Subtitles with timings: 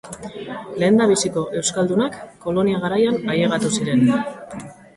[0.83, 2.17] Lehendabiziko euskaldunak
[2.47, 4.05] kolonia garaian ailegatu ziren.